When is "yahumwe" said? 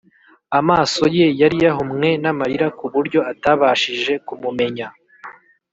1.65-2.09